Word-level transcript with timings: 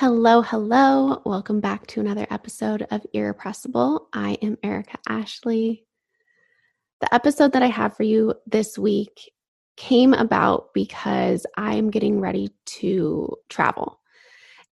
Hello, 0.00 0.40
hello. 0.40 1.20
Welcome 1.26 1.60
back 1.60 1.86
to 1.88 2.00
another 2.00 2.26
episode 2.30 2.86
of 2.90 3.04
Irrepressible. 3.12 4.08
I 4.14 4.38
am 4.40 4.56
Erica 4.62 4.96
Ashley. 5.06 5.84
The 7.02 7.14
episode 7.14 7.52
that 7.52 7.62
I 7.62 7.66
have 7.66 7.98
for 7.98 8.04
you 8.04 8.32
this 8.46 8.78
week 8.78 9.30
came 9.76 10.14
about 10.14 10.72
because 10.72 11.44
I'm 11.58 11.90
getting 11.90 12.18
ready 12.18 12.48
to 12.78 13.36
travel. 13.50 14.00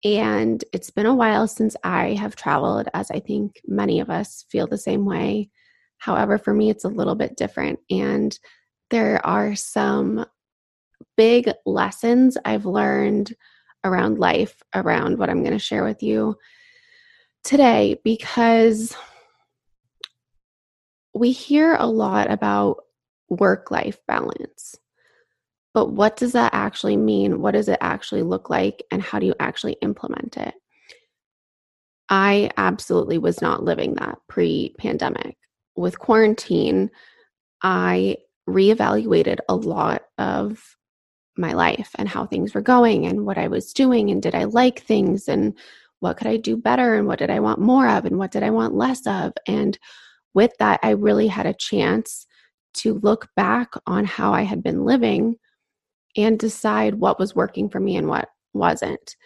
And 0.05 0.63
it's 0.75 0.91
been 0.91 1.07
a 1.07 1.15
while 1.15 1.49
since 1.49 1.75
I 1.83 2.13
have 2.13 2.37
traveled, 2.37 2.91
as 2.93 3.11
I 3.11 3.21
think 3.21 3.63
many 3.67 4.01
of 4.01 4.11
us 4.11 4.45
feel 4.51 4.67
the 4.67 4.77
same 4.77 5.07
way. 5.07 5.49
However, 5.97 6.37
for 6.37 6.53
me, 6.53 6.69
it's 6.69 6.85
a 6.85 6.89
little 6.89 7.15
bit 7.15 7.39
different. 7.39 7.79
And 7.89 8.39
there 8.91 9.25
are 9.27 9.55
some 9.55 10.27
big 11.17 11.51
lessons 11.65 12.37
I've 12.45 12.67
learned 12.67 13.33
around 13.85 14.19
life, 14.19 14.63
around 14.75 15.19
what 15.19 15.31
I'm 15.31 15.43
going 15.43 15.53
to 15.53 15.59
share 15.59 15.85
with 15.85 16.03
you 16.03 16.37
today, 17.45 18.01
because 18.03 18.97
we 21.15 21.31
hear 21.31 21.77
a 21.77 21.87
lot 21.87 22.31
about 22.31 22.85
work 23.29 23.71
life 23.71 23.99
balance. 24.09 24.77
But 25.73 25.91
what 25.91 26.17
does 26.17 26.33
that 26.33 26.55
actually 26.55 26.97
mean? 26.97 27.41
What 27.41 27.53
does 27.53 27.69
it 27.69 27.79
actually 27.81 28.23
look 28.23 28.49
like? 28.49 28.83
And 28.91 29.03
how 29.03 29.19
do 29.19 29.27
you 29.27 29.35
actually 29.41 29.77
implement 29.83 30.37
it? 30.37 30.55
I 32.09 32.51
absolutely 32.57 33.19
was 33.19 33.41
not 33.41 33.65
living 33.65 33.95
that 33.95 34.19
pre 34.29 34.75
pandemic. 34.79 35.37
With 35.77 35.99
quarantine, 35.99 36.91
I 37.63 38.19
reevaluated 38.49 39.39
a 39.49 39.57
lot 39.57 40.03
of 40.19 40.63
my 41.37 41.53
life 41.53 41.91
and 41.97 42.09
how 42.09 42.27
things 42.27 42.55
were 42.55 42.63
going 42.63 43.07
and 43.07 43.27
what 43.27 43.39
I 43.39 43.49
was 43.49 43.73
doing 43.73 44.11
and 44.11 44.23
did 44.23 44.35
I 44.35 44.45
like 44.45 44.83
things 44.83 45.29
and 45.29 45.57
what 46.01 46.17
could 46.17 46.27
I 46.27 46.37
do 46.37 46.57
better 46.57 46.95
and 46.95 47.07
what 47.07 47.19
did 47.19 47.31
I 47.31 47.41
want 47.41 47.61
more 47.61 47.89
of 47.89 48.05
and 48.05 48.19
what 48.19 48.31
did 48.31 48.43
I 48.43 48.51
want 48.51 48.75
less 48.75 49.07
of. 49.07 49.33
And 49.47 49.79
with 50.35 50.53
that, 50.59 50.81
I 50.83 50.91
really 50.91 51.29
had 51.29 51.47
a 51.47 51.55
chance 51.55 52.27
to 52.75 52.95
look 53.03 53.29
back 53.37 53.73
on 53.87 54.05
how 54.05 54.33
I 54.33 54.43
had 54.43 54.63
been 54.63 54.85
living 54.85 55.37
and 56.17 56.39
decide 56.39 56.97
what 56.97 57.19
was 57.19 57.35
working 57.35 57.69
for 57.69 57.81
me 57.81 57.97
and 57.97 58.09
what 58.09 58.29
wasn't. 58.53 59.17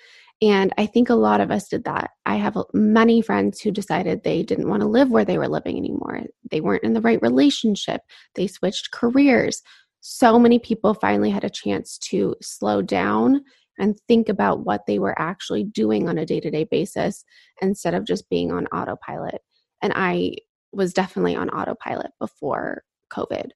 And 0.41 0.73
I 0.79 0.87
think 0.87 1.11
a 1.11 1.15
lot 1.15 1.41
of 1.41 1.51
us 1.51 1.69
did 1.69 1.85
that. 1.85 2.11
I 2.25 2.37
have 2.37 2.57
many 2.73 3.23
friends 3.23 3.61
who 3.61 3.73
decided 3.73 4.23
they 4.23 4.43
didn't 4.45 4.69
want 4.69 4.83
to 4.83 4.89
live 4.89 5.11
where 5.11 5.25
they 5.25 5.37
were 5.37 5.49
living 5.49 5.77
anymore. 5.77 6.23
They 6.51 6.61
weren't 6.61 6.85
in 6.85 6.93
the 6.93 7.01
right 7.01 7.21
relationship. 7.21 8.03
They 8.37 8.47
switched 8.47 8.93
careers 8.93 9.63
so 10.01 10.39
many 10.39 10.59
people 10.59 10.95
finally 10.95 11.31
had 11.31 11.45
a 11.45 11.51
chance 11.51 11.99
to 11.99 12.35
slow 12.41 12.83
down 12.83 13.43
and 13.79 13.99
think 14.09 14.29
about 14.29 14.65
what 14.65 14.87
they 14.87 14.99
were 14.99 15.19
actually 15.21 15.65
doing 15.65 16.09
on 16.09 16.19
a 16.19 16.27
day 16.27 16.41
to 16.41 16.51
day 16.51 16.65
basis 16.65 17.25
instead 17.63 17.95
of 17.95 18.05
just 18.05 18.29
being 18.29 18.51
on 18.51 18.67
autopilot. 18.67 19.41
And 19.83 19.93
I 19.95 20.37
was 20.73 20.93
definitely 20.93 21.37
on 21.37 21.51
autopilot 21.51 22.11
before 22.21 22.83
COVID. 23.13 23.51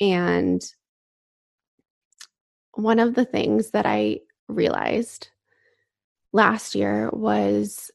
And 0.00 0.62
one 2.74 2.98
of 2.98 3.14
the 3.14 3.24
things 3.24 3.70
that 3.70 3.86
I 3.86 4.20
realized 4.48 5.28
last 6.32 6.74
year 6.74 7.08
was 7.12 7.90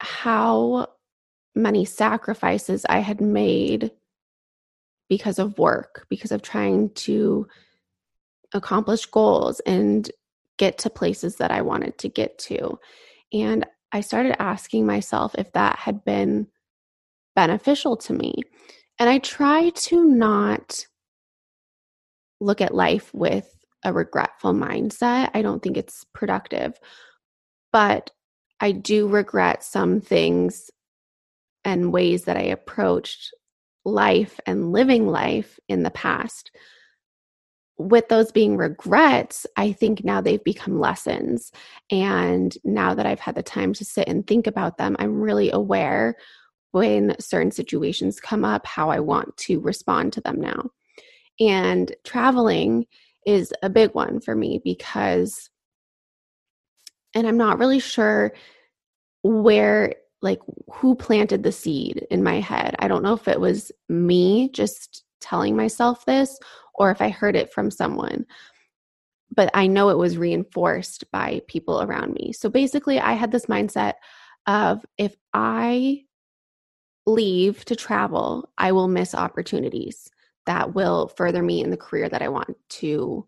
how 0.00 0.88
many 1.54 1.84
sacrifices 1.84 2.84
I 2.88 3.00
had 3.00 3.20
made 3.20 3.92
because 5.12 5.38
of 5.38 5.58
work, 5.58 6.06
because 6.08 6.32
of 6.32 6.40
trying 6.40 6.88
to 6.94 7.46
accomplish 8.54 9.04
goals 9.04 9.60
and 9.66 10.10
get 10.56 10.78
to 10.78 10.88
places 10.88 11.36
that 11.36 11.50
I 11.50 11.60
wanted 11.60 11.98
to 11.98 12.08
get 12.08 12.38
to. 12.38 12.78
And 13.30 13.66
I 13.92 14.00
started 14.00 14.40
asking 14.40 14.86
myself 14.86 15.34
if 15.36 15.52
that 15.52 15.78
had 15.78 16.02
been 16.02 16.46
beneficial 17.36 17.94
to 17.98 18.14
me. 18.14 18.36
And 18.98 19.10
I 19.10 19.18
try 19.18 19.68
to 19.68 20.02
not 20.02 20.86
look 22.40 22.62
at 22.62 22.74
life 22.74 23.12
with 23.12 23.54
a 23.84 23.92
regretful 23.92 24.54
mindset. 24.54 25.28
I 25.34 25.42
don't 25.42 25.62
think 25.62 25.76
it's 25.76 26.06
productive. 26.14 26.72
But 27.70 28.12
I 28.60 28.72
do 28.72 29.08
regret 29.08 29.62
some 29.62 30.00
things 30.00 30.70
and 31.66 31.92
ways 31.92 32.24
that 32.24 32.38
I 32.38 32.44
approached 32.44 33.34
life 33.84 34.38
and 34.46 34.72
living 34.72 35.06
life 35.06 35.58
in 35.68 35.82
the 35.82 35.90
past. 35.90 36.50
With 37.78 38.08
those 38.08 38.30
being 38.30 38.56
regrets, 38.56 39.46
I 39.56 39.72
think 39.72 40.04
now 40.04 40.20
they've 40.20 40.44
become 40.44 40.78
lessons. 40.78 41.50
And 41.90 42.56
now 42.64 42.94
that 42.94 43.06
I've 43.06 43.20
had 43.20 43.34
the 43.34 43.42
time 43.42 43.72
to 43.74 43.84
sit 43.84 44.08
and 44.08 44.26
think 44.26 44.46
about 44.46 44.78
them, 44.78 44.94
I'm 44.98 45.20
really 45.20 45.50
aware 45.50 46.16
when 46.72 47.16
certain 47.18 47.50
situations 47.50 48.20
come 48.20 48.44
up 48.44 48.66
how 48.66 48.90
I 48.90 49.00
want 49.00 49.36
to 49.38 49.60
respond 49.60 50.12
to 50.14 50.20
them 50.20 50.40
now. 50.40 50.70
And 51.40 51.94
traveling 52.04 52.86
is 53.26 53.52
a 53.62 53.70
big 53.70 53.94
one 53.94 54.20
for 54.20 54.34
me 54.34 54.60
because, 54.62 55.50
and 57.14 57.26
I'm 57.26 57.36
not 57.36 57.58
really 57.58 57.80
sure 57.80 58.32
where 59.22 59.94
like 60.22 60.40
who 60.72 60.94
planted 60.94 61.42
the 61.42 61.52
seed 61.52 62.06
in 62.10 62.22
my 62.22 62.40
head. 62.40 62.74
I 62.78 62.88
don't 62.88 63.02
know 63.02 63.14
if 63.14 63.28
it 63.28 63.40
was 63.40 63.72
me 63.88 64.48
just 64.50 65.04
telling 65.20 65.56
myself 65.56 66.04
this 66.04 66.38
or 66.74 66.90
if 66.90 67.02
I 67.02 67.10
heard 67.10 67.36
it 67.36 67.52
from 67.52 67.70
someone. 67.70 68.24
But 69.34 69.50
I 69.54 69.66
know 69.66 69.88
it 69.88 69.98
was 69.98 70.18
reinforced 70.18 71.10
by 71.10 71.40
people 71.48 71.82
around 71.82 72.12
me. 72.14 72.32
So 72.32 72.48
basically, 72.48 73.00
I 73.00 73.14
had 73.14 73.32
this 73.32 73.46
mindset 73.46 73.94
of 74.46 74.84
if 74.98 75.16
I 75.32 76.02
leave 77.06 77.64
to 77.64 77.76
travel, 77.76 78.50
I 78.58 78.72
will 78.72 78.88
miss 78.88 79.14
opportunities 79.14 80.10
that 80.46 80.74
will 80.74 81.08
further 81.08 81.42
me 81.42 81.62
in 81.62 81.70
the 81.70 81.76
career 81.76 82.08
that 82.08 82.22
I 82.22 82.28
want 82.28 82.56
to 82.68 83.26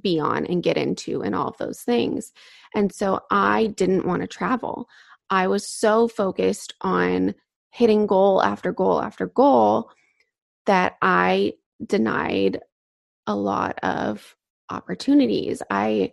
be 0.00 0.18
on 0.18 0.44
and 0.46 0.62
get 0.62 0.76
into 0.76 1.22
and 1.22 1.34
all 1.34 1.48
of 1.48 1.56
those 1.58 1.80
things. 1.80 2.32
And 2.74 2.92
so 2.92 3.20
I 3.30 3.68
didn't 3.68 4.06
want 4.06 4.22
to 4.22 4.28
travel. 4.28 4.88
I 5.30 5.46
was 5.48 5.68
so 5.68 6.08
focused 6.08 6.74
on 6.80 7.34
hitting 7.70 8.06
goal 8.06 8.42
after 8.42 8.72
goal 8.72 9.00
after 9.00 9.26
goal 9.26 9.90
that 10.66 10.96
I 11.02 11.54
denied 11.84 12.60
a 13.26 13.34
lot 13.34 13.78
of 13.82 14.36
opportunities. 14.70 15.62
I 15.70 16.12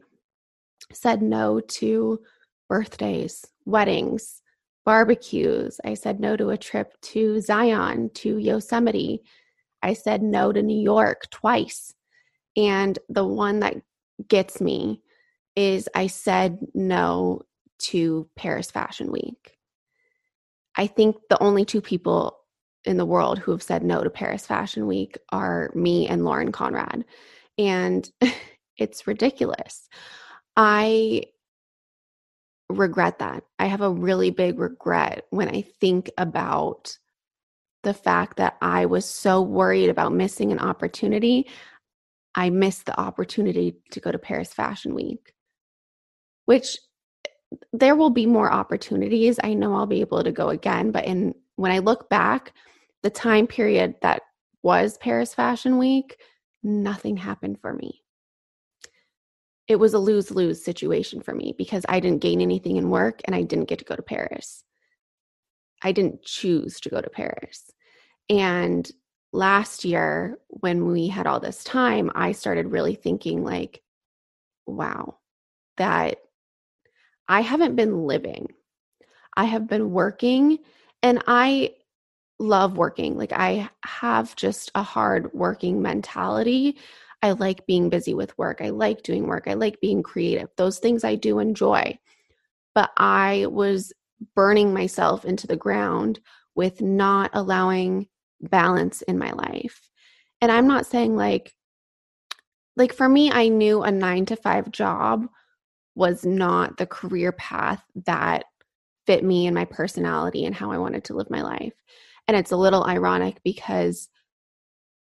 said 0.92 1.22
no 1.22 1.60
to 1.60 2.20
birthdays, 2.68 3.46
weddings, 3.66 4.42
barbecues. 4.86 5.80
I 5.86 5.94
said 5.94 6.20
no 6.20 6.36
to 6.36 6.50
a 6.50 6.58
trip 6.58 7.00
to 7.02 7.42
Zion, 7.42 8.10
to 8.16 8.38
Yosemite. 8.38 9.22
I 9.84 9.94
said 9.94 10.22
no 10.22 10.52
to 10.52 10.62
New 10.62 10.82
York 10.82 11.30
twice. 11.32 11.94
And 12.58 12.98
the 13.10 13.26
one 13.26 13.60
that 13.60 13.76
gets 14.28 14.60
me 14.60 15.02
is 15.56 15.88
I 15.96 16.08
said 16.08 16.60
no 16.74 17.42
to 17.82 18.30
Paris 18.36 18.72
Fashion 18.72 19.12
Week. 19.12 19.58
I 20.76 20.88
think 20.88 21.18
the 21.30 21.42
only 21.42 21.66
two 21.66 21.82
people 21.82 22.38
in 22.86 22.98
the 22.98 23.06
world 23.06 23.40
who 23.40 23.52
have 23.52 23.64
said 23.64 23.84
no 23.84 24.04
to 24.04 24.10
Paris 24.10 24.46
Fashion 24.46 24.88
Week 24.88 25.18
are 25.30 25.72
me 25.76 26.08
and 26.08 26.26
Lauren 26.26 26.52
Conrad. 26.52 27.06
And 27.58 28.10
it's 28.78 29.08
ridiculous. 29.08 29.88
I 30.56 31.24
regret 32.70 33.20
that. 33.20 33.44
I 33.60 33.66
have 33.66 33.82
a 33.82 33.90
really 33.90 34.32
big 34.32 34.60
regret 34.60 35.26
when 35.30 35.50
I 35.50 35.62
think 35.80 36.10
about 36.18 36.98
the 37.84 37.94
fact 37.94 38.38
that 38.38 38.58
I 38.62 38.86
was 38.86 39.06
so 39.06 39.42
worried 39.42 39.90
about 39.90 40.14
missing 40.14 40.52
an 40.52 40.60
opportunity. 40.60 41.48
I 42.36 42.50
missed 42.50 42.86
the 42.86 43.00
opportunity 43.00 43.76
to 43.92 44.00
go 44.00 44.12
to 44.12 44.20
Paris 44.20 44.54
Fashion 44.54 44.94
Week, 44.94 45.34
which 46.46 46.78
there 47.74 47.96
will 47.96 48.10
be 48.10 48.26
more 48.26 48.52
opportunities. 48.52 49.40
I 49.44 49.54
know 49.54 49.74
I'll 49.74 49.86
be 49.86 50.02
able 50.02 50.24
to 50.24 50.32
go 50.32 50.50
again, 50.50 50.92
but 50.92 51.06
in 51.06 51.36
when 51.56 51.72
I 51.72 51.80
look 51.80 52.10
back, 52.10 52.54
the 53.04 53.10
time 53.10 53.48
period 53.48 53.96
that 54.02 54.22
was 54.64 54.98
Paris 54.98 55.34
Fashion 55.34 55.78
Week, 55.78 56.18
nothing 56.64 57.18
happened 57.18 57.60
for 57.60 57.74
me. 57.74 58.02
It 59.68 59.78
was 59.78 59.94
a 59.94 60.00
lose 60.00 60.32
lose 60.32 60.64
situation 60.64 61.22
for 61.22 61.34
me 61.34 61.54
because 61.58 61.86
I 61.88 62.00
didn't 62.00 62.22
gain 62.22 62.42
anything 62.42 62.78
in 62.78 62.90
work 62.90 63.22
and 63.26 63.36
I 63.36 63.44
didn't 63.44 63.70
get 63.70 63.80
to 63.80 63.86
go 63.86 63.96
to 63.96 64.02
Paris. 64.02 64.64
I 65.82 65.92
didn't 65.92 66.24
choose 66.24 66.80
to 66.82 66.90
go 66.90 67.02
to 67.02 67.10
Paris. 67.10 67.72
And 68.30 68.90
last 69.34 69.86
year, 69.86 70.38
when 70.48 70.88
we 70.88 71.08
had 71.08 71.26
all 71.28 71.40
this 71.40 71.64
time, 71.64 72.12
I 72.16 72.34
started 72.34 72.72
really 72.72 72.96
thinking, 72.96 73.44
like, 73.44 73.82
wow, 74.66 75.18
that 75.78 76.20
I 77.32 77.42
haven't 77.42 77.76
been 77.76 78.08
living. 78.08 78.48
I 79.38 79.46
have 79.46 79.68
been 79.68 79.92
working 79.92 80.60
and 81.04 81.24
I 81.28 81.76
love 82.40 82.78
working. 82.78 83.18
Like 83.18 83.34
I 83.34 83.70
have 83.86 84.36
just 84.36 84.72
a 84.76 84.84
hard 84.84 85.34
working 85.34 85.82
mentality. 85.82 86.78
I 87.24 87.32
like 87.34 87.66
being 87.68 87.90
busy 87.90 88.14
with 88.14 88.38
work. 88.38 88.62
I 88.62 88.70
like 88.70 89.04
doing 89.04 89.28
work. 89.28 89.48
I 89.48 89.54
like 89.56 89.80
being 89.82 90.04
creative. 90.04 90.50
Those 90.58 90.80
things 90.80 91.04
I 91.04 91.16
do 91.16 91.40
enjoy. 91.40 91.98
but 92.76 92.92
I 92.98 93.48
was 93.50 93.94
burning 94.36 94.74
myself 94.74 95.26
into 95.26 95.48
the 95.48 95.56
ground 95.56 96.20
with 96.56 96.82
not 96.82 97.32
allowing 97.34 98.08
balance 98.42 99.02
in 99.04 99.18
my 99.18 99.32
life. 99.32 99.90
And 100.42 100.52
I'm 100.52 100.68
not 100.68 100.86
saying 100.86 101.16
like 101.16 101.54
like 102.76 102.94
for 102.94 103.08
me 103.10 103.32
I 103.32 103.48
knew 103.50 103.84
a 103.84 103.92
9 103.92 104.26
to 104.28 104.36
5 104.36 104.72
job 104.72 105.28
was 105.96 106.26
not 106.26 106.78
the 106.78 106.86
career 106.86 107.32
path 107.32 107.84
that 108.06 108.46
fit 109.06 109.24
me 109.24 109.48
and 109.48 109.56
my 109.56 109.66
personality 109.66 110.46
and 110.46 110.56
how 110.56 110.72
I 110.72 110.78
wanted 110.78 111.04
to 111.06 111.16
live 111.16 111.30
my 111.30 111.42
life. 111.42 111.74
And 112.28 112.38
it's 112.38 112.52
a 112.52 112.58
little 112.58 112.86
ironic 112.86 113.42
because 113.44 114.10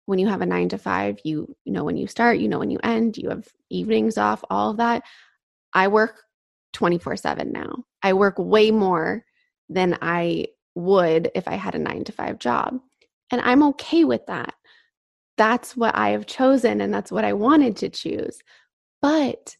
when 0.06 0.18
you 0.18 0.26
have 0.26 0.40
a 0.40 0.46
9 0.46 0.70
to 0.70 0.78
5, 0.78 1.20
you, 1.24 1.54
you 1.64 1.72
know 1.72 1.84
when 1.84 1.96
you 1.96 2.06
start, 2.06 2.38
you 2.38 2.48
know 2.48 2.58
when 2.58 2.70
you 2.70 2.80
end, 2.82 3.16
you 3.16 3.28
have 3.28 3.46
evenings 3.68 4.18
off, 4.18 4.42
all 4.50 4.70
of 4.70 4.78
that. 4.78 5.02
I 5.72 5.88
work 5.88 6.22
24/7 6.72 7.52
now. 7.52 7.84
I 8.02 8.14
work 8.14 8.34
way 8.38 8.70
more 8.70 9.24
than 9.68 9.96
I 10.02 10.48
would 10.74 11.30
if 11.34 11.46
I 11.46 11.54
had 11.54 11.74
a 11.74 11.78
9 11.78 12.04
to 12.04 12.12
5 12.12 12.38
job. 12.38 12.80
And 13.30 13.40
I'm 13.42 13.62
okay 13.64 14.04
with 14.04 14.26
that. 14.26 14.54
That's 15.36 15.76
what 15.76 15.94
I 15.94 16.10
have 16.10 16.26
chosen 16.26 16.80
and 16.80 16.92
that's 16.92 17.12
what 17.12 17.24
I 17.24 17.32
wanted 17.32 17.76
to 17.78 17.88
choose. 17.88 18.38
But 19.00 19.56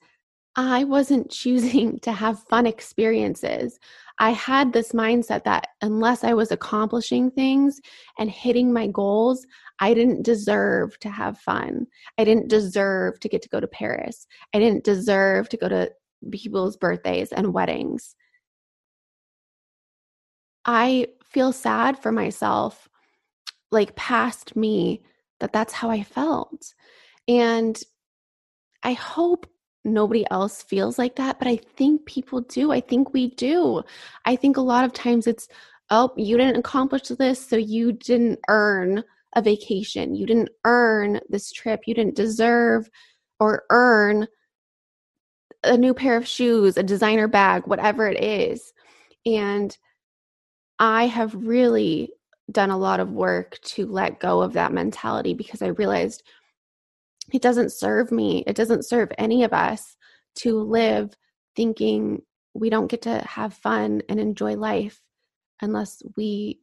I 0.69 0.85
wasn't 0.85 1.31
choosing 1.31 1.99
to 2.01 2.13
have 2.13 2.43
fun 2.45 2.67
experiences. 2.67 3.79
I 4.19 4.31
had 4.31 4.73
this 4.73 4.93
mindset 4.93 5.45
that 5.45 5.69
unless 5.81 6.23
I 6.23 6.35
was 6.35 6.53
accomplishing 6.53 7.31
things 7.31 7.81
and 8.19 8.31
hitting 8.31 8.71
my 8.71 8.87
goals, 8.87 9.47
I 9.79 9.95
didn't 9.95 10.23
deserve 10.23 10.99
to 11.01 11.09
have 11.09 11.39
fun. 11.39 11.87
I 12.19 12.25
didn't 12.25 12.49
deserve 12.49 13.19
to 13.21 13.29
get 13.31 13.41
to 13.41 13.49
go 13.49 13.61
to 13.61 13.67
Paris. 13.67 14.27
I 14.53 14.59
didn't 14.59 14.85
deserve 14.85 15.49
to 15.49 15.57
go 15.57 15.71
to 15.71 15.91
people's 16.31 16.77
birthdays 16.77 17.33
and 17.33 17.55
weddings. 17.55 18.15
I 20.67 21.07
feel 21.25 21.53
sad 21.53 21.99
for 21.99 22.13
myself, 22.13 22.87
like 23.71 23.97
past 23.97 24.55
me, 24.55 25.03
that 25.39 25.55
that's 25.55 25.73
how 25.73 25.89
I 25.89 26.03
felt. 26.03 26.75
And 27.27 27.81
I 28.83 28.93
hope 28.93 29.47
nobody 29.85 30.25
else 30.31 30.63
feels 30.63 30.99
like 30.99 31.17
that, 31.17 31.39
but 31.39 31.49
I 31.49 31.57
think 31.57 32.05
people 32.07 32.43
do. 32.43 32.73
I 32.73 32.81
think 32.81 33.13
we 33.13 33.31
do. 33.31 33.83
I 34.25 34.37
think 34.37 34.57
a 34.57 34.63
lot 34.63 34.85
of 34.85 34.93
times 34.93 35.27
it's, 35.27 35.49
oh, 35.91 36.13
you 36.17 36.37
didn't 36.37 36.59
accomplish 36.59 37.09
this, 37.09 37.45
so 37.45 37.57
you 37.57 37.93
didn't 37.93 38.39
earn 38.49 39.03
a 39.35 39.43
vacation. 39.43 40.15
You 40.15 40.27
didn't 40.27 40.51
earn 40.65 41.21
this 41.29 41.53
trip. 41.53 41.83
You 41.87 41.95
didn't 41.95 42.17
deserve 42.17 42.91
or 43.39 43.65
earn 43.71 44.27
a 45.65 45.77
new 45.77 45.95
pair 45.95 46.17
of 46.17 46.27
shoes, 46.27 46.77
a 46.77 46.83
designer 46.83 47.29
bag, 47.29 47.67
whatever 47.67 48.09
it 48.09 48.23
is. 48.23 48.73
And 49.27 49.77
I 50.79 51.07
have 51.07 51.35
really 51.35 52.13
done 52.51 52.71
a 52.71 52.79
lot 52.79 53.01
of 53.01 53.13
work 53.13 53.59
to 53.63 53.87
let 53.87 54.21
go 54.21 54.41
of 54.43 54.55
that 54.55 54.73
mentality 54.73 55.35
because 55.35 55.63
I 55.63 55.69
realized 55.69 56.23
it 57.35 57.43
doesn't 57.43 57.73
serve 57.73 58.13
me. 58.13 58.45
It 58.47 58.57
doesn't 58.57 58.87
serve 58.87 59.11
any 59.19 59.45
of 59.45 59.53
us 59.53 59.97
to 60.37 60.61
live 60.61 61.15
thinking 61.57 62.23
we 62.55 62.71
don't 62.71 62.91
get 62.91 63.03
to 63.03 63.19
have 63.21 63.55
fun 63.55 64.03
and 64.09 64.19
enjoy 64.19 64.57
life 64.57 65.01
unless 65.63 66.03
we 66.17 66.61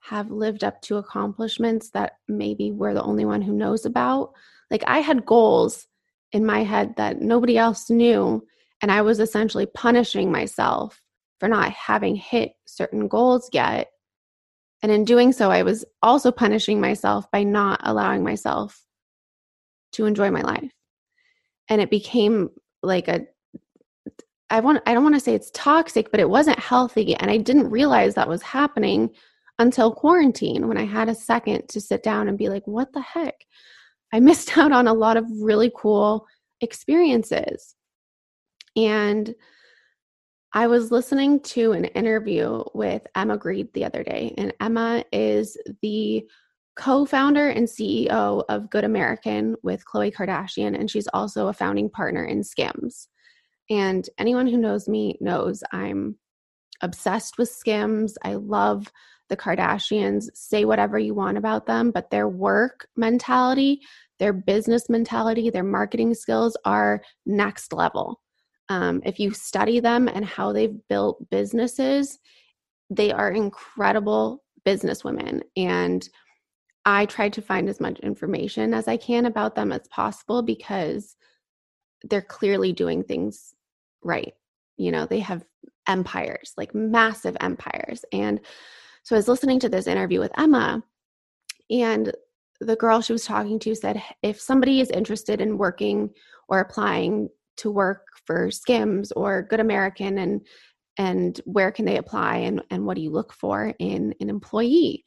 have 0.00 0.30
lived 0.30 0.64
up 0.64 0.82
to 0.82 0.96
accomplishments 0.96 1.90
that 1.90 2.14
maybe 2.28 2.72
we're 2.72 2.94
the 2.94 3.02
only 3.02 3.24
one 3.24 3.40
who 3.40 3.52
knows 3.52 3.86
about. 3.86 4.32
Like 4.70 4.84
I 4.86 4.98
had 4.98 5.24
goals 5.24 5.86
in 6.32 6.44
my 6.44 6.64
head 6.64 6.94
that 6.96 7.20
nobody 7.20 7.56
else 7.56 7.88
knew. 7.88 8.44
And 8.80 8.90
I 8.90 9.02
was 9.02 9.20
essentially 9.20 9.66
punishing 9.66 10.32
myself 10.32 11.00
for 11.38 11.48
not 11.48 11.70
having 11.70 12.16
hit 12.16 12.52
certain 12.66 13.06
goals 13.06 13.48
yet. 13.52 13.88
And 14.82 14.90
in 14.90 15.04
doing 15.04 15.32
so, 15.32 15.50
I 15.50 15.62
was 15.62 15.84
also 16.02 16.32
punishing 16.32 16.80
myself 16.80 17.30
by 17.30 17.44
not 17.44 17.80
allowing 17.84 18.24
myself 18.24 18.84
to 19.92 20.06
enjoy 20.06 20.30
my 20.30 20.42
life. 20.42 20.72
And 21.68 21.80
it 21.80 21.90
became 21.90 22.50
like 22.82 23.08
a 23.08 23.26
I 24.50 24.60
want 24.60 24.82
I 24.86 24.92
don't 24.92 25.02
want 25.02 25.14
to 25.14 25.20
say 25.20 25.34
it's 25.34 25.50
toxic, 25.54 26.10
but 26.10 26.20
it 26.20 26.28
wasn't 26.28 26.58
healthy 26.58 27.14
and 27.14 27.30
I 27.30 27.38
didn't 27.38 27.70
realize 27.70 28.14
that 28.14 28.28
was 28.28 28.42
happening 28.42 29.10
until 29.58 29.94
quarantine 29.94 30.68
when 30.68 30.76
I 30.76 30.84
had 30.84 31.08
a 31.08 31.14
second 31.14 31.68
to 31.68 31.80
sit 31.80 32.02
down 32.02 32.28
and 32.28 32.36
be 32.36 32.48
like, 32.48 32.66
what 32.66 32.92
the 32.92 33.00
heck? 33.00 33.34
I 34.12 34.20
missed 34.28 34.58
out 34.58 34.72
on 34.72 34.88
a 34.88 34.94
lot 34.94 35.16
of 35.16 35.24
really 35.40 35.72
cool 35.74 36.26
experiences. 36.60 37.74
And 38.76 39.34
I 40.54 40.66
was 40.66 40.90
listening 40.90 41.40
to 41.40 41.72
an 41.72 41.86
interview 41.86 42.62
with 42.74 43.02
Emma 43.14 43.38
Grede 43.38 43.72
the 43.72 43.86
other 43.86 44.02
day, 44.02 44.34
and 44.36 44.52
Emma 44.60 45.02
is 45.10 45.56
the 45.80 46.28
co 46.76 47.04
founder 47.04 47.48
and 47.48 47.66
CEO 47.66 48.44
of 48.48 48.70
Good 48.70 48.84
American 48.84 49.56
with 49.62 49.84
Khloe 49.84 50.12
Kardashian, 50.12 50.78
and 50.78 50.90
she's 50.90 51.08
also 51.12 51.48
a 51.48 51.52
founding 51.52 51.90
partner 51.90 52.24
in 52.24 52.42
Skims. 52.42 53.08
And 53.70 54.08
anyone 54.18 54.46
who 54.46 54.58
knows 54.58 54.88
me 54.88 55.16
knows 55.20 55.62
I'm 55.72 56.16
obsessed 56.80 57.38
with 57.38 57.48
Skims. 57.48 58.16
I 58.24 58.34
love 58.34 58.90
the 59.28 59.36
Kardashians. 59.36 60.24
Say 60.34 60.64
whatever 60.64 60.98
you 60.98 61.14
want 61.14 61.38
about 61.38 61.66
them, 61.66 61.90
but 61.90 62.10
their 62.10 62.28
work 62.28 62.88
mentality 62.96 63.80
their 64.22 64.32
business 64.32 64.88
mentality, 64.88 65.50
their 65.50 65.64
marketing 65.64 66.14
skills 66.14 66.56
are 66.64 67.02
next 67.26 67.72
level. 67.72 68.20
Um, 68.68 69.02
if 69.04 69.18
you 69.18 69.32
study 69.32 69.80
them 69.80 70.06
and 70.06 70.24
how 70.24 70.52
they've 70.52 70.78
built 70.88 71.28
businesses, 71.28 72.20
they 72.88 73.10
are 73.10 73.32
incredible 73.32 74.44
businesswomen. 74.64 75.40
And 75.56 76.08
I 76.84 77.06
try 77.06 77.28
to 77.28 77.42
find 77.42 77.68
as 77.68 77.80
much 77.80 78.00
information 78.00 78.74
as 78.74 78.88
I 78.88 78.96
can 78.96 79.26
about 79.26 79.54
them 79.54 79.72
as 79.72 79.86
possible 79.88 80.42
because 80.42 81.16
they're 82.04 82.22
clearly 82.22 82.72
doing 82.72 83.04
things 83.04 83.54
right. 84.02 84.34
You 84.76 84.90
know, 84.90 85.06
they 85.06 85.20
have 85.20 85.44
empires, 85.86 86.54
like 86.56 86.74
massive 86.74 87.36
empires. 87.40 88.04
And 88.12 88.40
so 89.04 89.14
I 89.14 89.18
was 89.18 89.28
listening 89.28 89.60
to 89.60 89.68
this 89.68 89.86
interview 89.86 90.20
with 90.20 90.36
Emma, 90.38 90.82
and 91.70 92.12
the 92.60 92.76
girl 92.76 93.00
she 93.00 93.12
was 93.12 93.24
talking 93.24 93.58
to 93.58 93.74
said 93.74 94.02
if 94.22 94.40
somebody 94.40 94.80
is 94.80 94.90
interested 94.90 95.40
in 95.40 95.58
working 95.58 96.10
or 96.48 96.60
applying 96.60 97.28
to 97.56 97.70
work 97.70 98.06
for 98.24 98.50
skims 98.50 99.10
or 99.12 99.42
good 99.42 99.60
american 99.60 100.18
and 100.18 100.46
and 100.98 101.40
where 101.44 101.72
can 101.72 101.84
they 101.84 101.96
apply 101.96 102.36
and 102.36 102.62
and 102.70 102.86
what 102.86 102.94
do 102.94 103.02
you 103.02 103.10
look 103.10 103.32
for 103.32 103.74
in 103.78 104.14
an 104.20 104.28
employee 104.28 105.04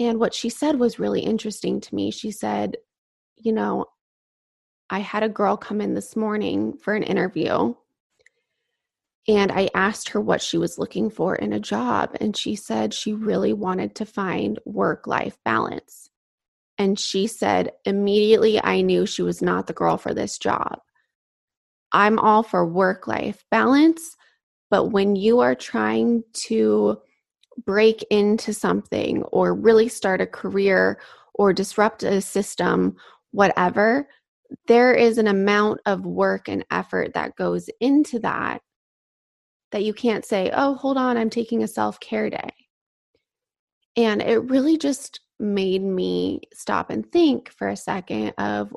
and 0.00 0.18
what 0.18 0.34
she 0.34 0.48
said 0.48 0.80
was 0.80 0.98
really 0.98 1.20
interesting 1.20 1.80
to 1.80 1.94
me 1.94 2.10
she 2.10 2.32
said 2.32 2.76
you 3.36 3.52
know 3.52 3.86
i 4.90 4.98
had 4.98 5.22
a 5.22 5.28
girl 5.28 5.56
come 5.56 5.80
in 5.80 5.94
this 5.94 6.16
morning 6.16 6.76
for 6.76 6.94
an 6.94 7.04
interview 7.04 7.72
and 9.28 9.52
I 9.52 9.68
asked 9.74 10.08
her 10.10 10.20
what 10.20 10.42
she 10.42 10.58
was 10.58 10.78
looking 10.78 11.10
for 11.10 11.36
in 11.36 11.52
a 11.52 11.60
job, 11.60 12.16
and 12.20 12.36
she 12.36 12.56
said 12.56 12.92
she 12.92 13.12
really 13.12 13.52
wanted 13.52 13.94
to 13.96 14.06
find 14.06 14.58
work 14.64 15.06
life 15.06 15.38
balance. 15.44 16.08
And 16.78 16.98
she 16.98 17.26
said, 17.26 17.72
immediately 17.84 18.60
I 18.62 18.80
knew 18.80 19.04
she 19.04 19.22
was 19.22 19.42
not 19.42 19.66
the 19.66 19.72
girl 19.74 19.98
for 19.98 20.14
this 20.14 20.38
job. 20.38 20.80
I'm 21.92 22.18
all 22.18 22.42
for 22.42 22.66
work 22.66 23.06
life 23.06 23.44
balance, 23.50 24.16
but 24.70 24.86
when 24.86 25.14
you 25.14 25.40
are 25.40 25.54
trying 25.54 26.24
to 26.46 26.98
break 27.64 28.04
into 28.10 28.52
something 28.52 29.22
or 29.24 29.54
really 29.54 29.88
start 29.88 30.20
a 30.20 30.26
career 30.26 31.00
or 31.34 31.52
disrupt 31.52 32.02
a 32.02 32.20
system, 32.20 32.96
whatever, 33.32 34.08
there 34.66 34.94
is 34.94 35.18
an 35.18 35.28
amount 35.28 35.80
of 35.86 36.04
work 36.04 36.48
and 36.48 36.64
effort 36.70 37.14
that 37.14 37.36
goes 37.36 37.70
into 37.80 38.18
that 38.18 38.60
that 39.72 39.84
you 39.84 39.94
can't 39.94 40.24
say, 40.24 40.50
oh, 40.52 40.74
hold 40.74 40.96
on, 40.96 41.16
I'm 41.16 41.30
taking 41.30 41.62
a 41.62 41.68
self 41.68 42.00
care 42.00 42.28
day. 42.28 42.50
And 43.96 44.20
it 44.20 44.38
really 44.50 44.76
just 44.76 45.20
made 45.38 45.82
me 45.82 46.42
stop 46.52 46.90
and 46.90 47.10
think 47.10 47.50
for 47.50 47.68
a 47.68 47.76
second 47.76 48.34
of 48.38 48.74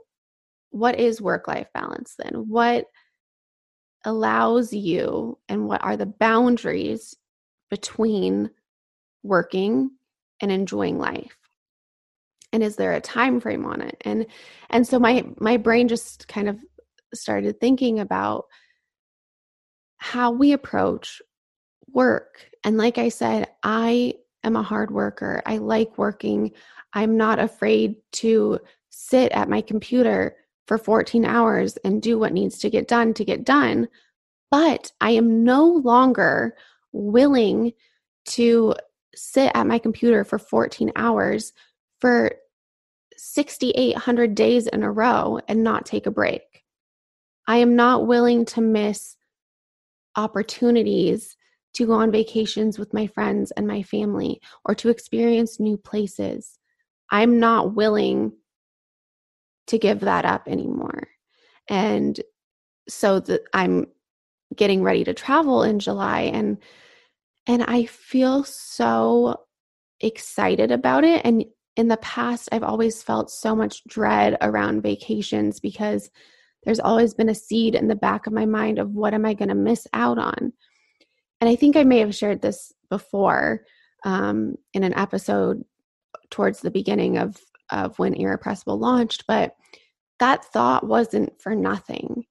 what 0.70 1.00
is 1.00 1.22
work 1.22 1.48
life 1.48 1.68
balance 1.74 2.15
then? 2.18 2.46
What 2.48 2.86
allows 4.06 4.74
you 4.74 5.38
and 5.50 5.68
what 5.68 5.84
are 5.84 5.98
the 5.98 6.06
boundaries 6.06 7.15
between 7.70 8.50
working 9.24 9.92
and 10.42 10.51
enjoying 10.51 10.98
life? 11.00 11.38
And 12.51 12.62
is 12.62 12.75
there 12.75 12.94
a 12.94 13.01
time 13.01 13.39
frame 13.39 13.65
on 13.65 13.82
it? 13.82 13.98
And 14.01 14.27
and 14.70 14.86
so 14.88 15.00
my 15.00 15.25
my 15.39 15.58
brain 15.58 15.88
just 15.88 16.27
kind 16.27 16.48
of 16.48 16.60
started 17.13 17.60
thinking 17.60 18.00
about 18.00 18.46
how 19.98 20.32
we 20.32 20.51
approach 20.51 21.22
work. 21.92 22.50
And 22.63 22.77
like 22.77 22.98
I 22.98 23.10
said, 23.10 23.48
I 23.63 24.15
am 24.44 24.56
a 24.56 24.63
hard 24.63 24.92
worker. 24.92 25.42
I 25.46 25.58
like 25.58 25.98
working. 25.98 26.51
I'm 26.94 27.18
not 27.18 27.39
afraid 27.39 27.96
to 28.13 28.60
sit 28.89 29.32
at 29.32 29.50
my 29.50 29.62
computer 29.62 30.36
for 30.68 30.77
14 30.77 31.25
hours 31.25 31.77
and 31.77 32.01
do 32.01 32.18
what 32.20 32.34
needs 32.34 32.60
to 32.60 32.70
get 32.70 32.88
done 32.88 33.13
to 33.15 33.25
get 33.25 33.44
done. 33.44 33.88
But 34.51 34.92
I 35.01 35.12
am 35.12 35.44
no 35.44 35.65
longer 35.65 36.56
willing 36.92 37.74
to 38.25 38.75
sit 39.15 39.51
at 39.53 39.67
my 39.67 39.79
computer 39.79 40.24
for 40.24 40.39
14 40.39 40.91
hours 40.96 41.53
for 42.00 42.32
6,800 43.15 44.36
days 44.36 44.67
in 44.67 44.84
a 44.84 44.91
row 44.91 45.39
and 45.48 45.63
not 45.63 45.86
take 45.86 46.05
a 46.05 46.12
break. 46.12 46.63
I 47.48 47.58
am 47.58 47.75
not 47.75 48.08
willing 48.08 48.46
to 48.46 48.62
miss 48.62 49.15
opportunities 50.15 51.36
to 51.74 51.88
go 51.88 51.93
on 51.93 52.12
vacations 52.12 52.77
with 52.77 52.93
my 52.93 53.08
friends 53.08 53.51
and 53.51 53.67
my 53.67 53.84
family 53.84 54.41
or 54.65 54.75
to 54.75 54.89
experience 54.89 55.60
new 55.60 55.77
places. 55.77 56.60
I'm 57.10 57.39
not 57.39 57.75
willing 57.75 58.34
to 59.67 59.77
give 59.77 60.01
that 60.01 60.25
up 60.25 60.48
anymore. 60.48 61.08
And 61.70 62.20
so 62.88 63.20
that 63.22 63.41
I'm 63.53 63.88
getting 64.55 64.84
ready 64.84 65.03
to 65.03 65.13
travel 65.13 65.63
in 65.63 65.79
July 65.79 66.22
and 66.22 66.58
and 67.48 67.64
I 67.64 67.86
feel 67.86 68.44
so 68.44 69.38
excited 70.02 70.72
about 70.72 71.04
it 71.04 71.22
and 71.24 71.46
in 71.76 71.88
the 71.88 71.98
past 71.98 72.50
I've 72.52 72.64
always 72.64 73.02
felt 73.02 73.32
so 73.32 73.56
much 73.56 73.84
dread 73.88 74.38
around 74.42 74.84
vacations 74.84 75.60
because 75.60 76.10
there's 76.66 76.80
always 76.80 77.14
been 77.14 77.30
a 77.30 77.36
seed 77.36 77.76
in 77.76 77.88
the 77.88 77.96
back 77.96 78.28
of 78.28 78.34
my 78.34 78.46
mind 78.46 78.80
of 78.80 78.92
what 78.92 79.14
am 79.14 79.26
I 79.26 79.34
going 79.34 79.50
to 79.50 79.56
miss 79.56 79.88
out 79.94 80.18
on. 80.18 80.54
And 81.42 81.50
I 81.50 81.56
think 81.56 81.76
I 81.76 81.84
may 81.84 82.00
have 82.00 82.16
shared 82.16 82.42
this 82.42 82.72
before 82.90 83.66
um, 84.06 84.56
in 84.74 84.84
an 84.84 84.98
episode 84.98 85.64
towards 86.30 86.62
the 86.62 86.72
beginning 86.72 87.18
of 87.18 87.38
of 87.70 87.98
when 87.98 88.14
Irrepressible 88.14 88.78
launched, 88.78 89.26
but 89.28 89.56
that 90.20 90.46
thought 90.46 90.86
wasn't 90.86 91.42
for 91.42 91.56
nothing. 91.56 92.26